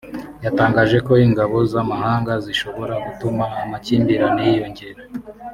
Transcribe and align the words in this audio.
yatangaje 0.45 0.97
ko 1.07 1.13
ingabo 1.25 1.57
z’amahanga 1.71 2.31
zishobora 2.45 2.93
gutuma 3.05 3.43
amakimbirane 3.63 4.41
yiyongera 4.49 5.01